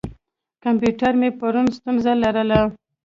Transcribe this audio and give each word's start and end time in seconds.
کمپیوټر 0.63 1.13
مې 1.19 1.29
پرون 1.39 1.67
ستونزه 1.77 2.11
لرله. 2.23 2.61